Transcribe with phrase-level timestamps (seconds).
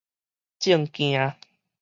[0.59, 1.37] 證件